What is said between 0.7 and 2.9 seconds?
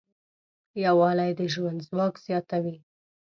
یووالی د ژوند ځواک زیاتوي.